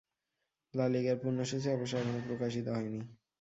[0.73, 3.01] লা লিগার পূর্ণ সূচি অবশ্য এখনো প্রকাশিত হয়নি।